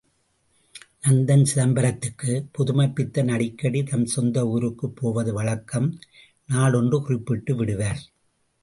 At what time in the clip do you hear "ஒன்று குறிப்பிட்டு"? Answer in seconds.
6.73-7.55